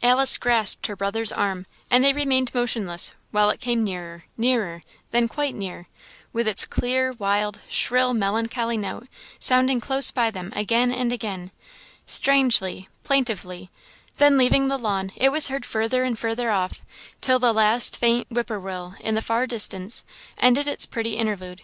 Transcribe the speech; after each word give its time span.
Alice 0.00 0.38
grasped 0.38 0.86
her 0.86 0.94
brother's 0.94 1.32
arm, 1.32 1.66
and 1.90 2.04
they 2.04 2.12
remained 2.12 2.54
motionless, 2.54 3.14
while 3.32 3.50
it 3.50 3.58
came 3.58 3.82
nearer, 3.82 4.22
nearer, 4.36 4.80
then 5.10 5.26
quite 5.26 5.56
near, 5.56 5.88
with 6.32 6.46
its 6.46 6.64
clear, 6.66 7.10
wild, 7.14 7.58
shrill, 7.68 8.14
melancholy 8.14 8.76
note 8.76 9.08
sounding 9.40 9.80
close 9.80 10.12
by 10.12 10.30
them 10.30 10.52
again 10.54 10.92
and 10.92 11.12
again 11.12 11.50
strangely, 12.06 12.88
plaintively 13.02 13.68
then 14.18 14.38
leaving 14.38 14.68
the 14.68 14.78
lawn, 14.78 15.10
it 15.16 15.32
was 15.32 15.48
heard 15.48 15.66
further 15.66 16.04
and 16.04 16.16
further 16.16 16.52
off, 16.52 16.84
till 17.20 17.40
the 17.40 17.52
last 17.52 17.96
faint 17.96 18.28
"whip 18.30 18.46
poor 18.46 18.60
will," 18.60 18.94
in 19.00 19.16
the 19.16 19.20
far 19.20 19.48
distance, 19.48 20.04
ended 20.38 20.68
its 20.68 20.86
pretty 20.86 21.16
interlude. 21.16 21.62